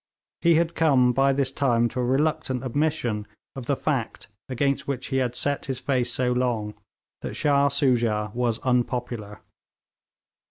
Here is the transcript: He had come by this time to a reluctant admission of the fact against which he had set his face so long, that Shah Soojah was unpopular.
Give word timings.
He 0.41 0.55
had 0.55 0.73
come 0.73 1.13
by 1.13 1.31
this 1.31 1.51
time 1.51 1.87
to 1.89 1.99
a 1.99 2.03
reluctant 2.03 2.65
admission 2.65 3.27
of 3.55 3.67
the 3.67 3.75
fact 3.75 4.29
against 4.49 4.87
which 4.87 5.05
he 5.09 5.17
had 5.17 5.35
set 5.35 5.67
his 5.67 5.77
face 5.77 6.11
so 6.11 6.31
long, 6.31 6.73
that 7.21 7.35
Shah 7.35 7.67
Soojah 7.67 8.31
was 8.33 8.57
unpopular. 8.63 9.41